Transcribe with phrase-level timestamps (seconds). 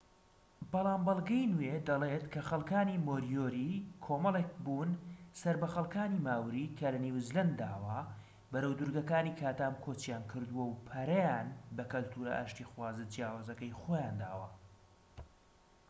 [0.71, 4.91] بەڵام بەلگەی نوێ دەڵێت کە خەلکانی مۆریۆری کۆمەڵێك بوون
[5.41, 7.99] سەر بە خەلکانی ماوری کە لە نیوزیلەنداوە
[8.51, 14.47] بەرەو دورگەکانی کاتام کۆچیان کردووە و پەرەیان بە کەلتورە ئاشتیخوازە جیاوازەکەی خۆیان داوە